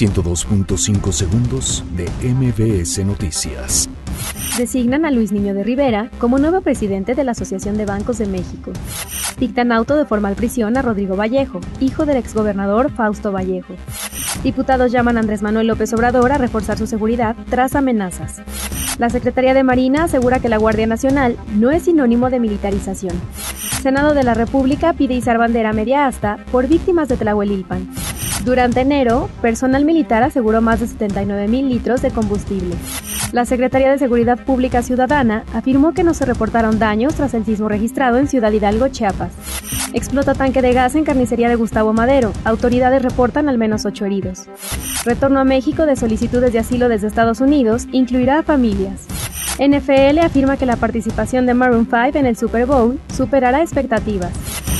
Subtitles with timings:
[0.00, 3.86] 102.5 segundos de MBS Noticias.
[4.56, 8.24] Designan a Luis Niño de Rivera como nuevo presidente de la Asociación de Bancos de
[8.24, 8.72] México.
[9.38, 13.74] Dictan auto de formal prisión a Rodrigo Vallejo, hijo del exgobernador Fausto Vallejo.
[14.42, 18.40] Diputados llaman a Andrés Manuel López Obrador a reforzar su seguridad tras amenazas.
[18.98, 23.20] La Secretaría de Marina asegura que la Guardia Nacional no es sinónimo de militarización.
[23.82, 27.86] Senado de la República pide izar bandera media asta por víctimas de Tlahuelilpan.
[28.44, 32.74] Durante enero, personal militar aseguró más de 79 mil litros de combustible.
[33.32, 37.68] La Secretaría de Seguridad Pública Ciudadana afirmó que no se reportaron daños tras el sismo
[37.68, 39.32] registrado en Ciudad Hidalgo, Chiapas.
[39.92, 42.32] Explota tanque de gas en carnicería de Gustavo Madero.
[42.44, 44.46] Autoridades reportan al menos ocho heridos.
[45.04, 49.06] Retorno a México de solicitudes de asilo desde Estados Unidos incluirá a familias.
[49.58, 54.32] NFL afirma que la participación de Maroon 5 en el Super Bowl superará expectativas.